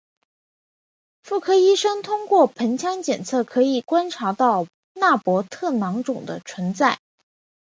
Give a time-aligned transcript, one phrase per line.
[1.21, 6.97] 妇科医生通过盆腔检查可以观察到纳博特囊肿的存在。